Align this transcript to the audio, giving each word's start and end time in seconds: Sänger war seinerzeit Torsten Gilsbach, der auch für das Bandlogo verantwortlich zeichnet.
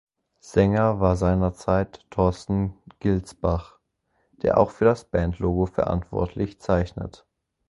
Sänger 0.39 0.99
war 0.99 1.15
seinerzeit 1.15 2.07
Torsten 2.09 2.73
Gilsbach, 3.01 3.77
der 4.41 4.57
auch 4.57 4.71
für 4.71 4.85
das 4.85 5.03
Bandlogo 5.05 5.67
verantwortlich 5.67 6.59
zeichnet. 6.59 7.27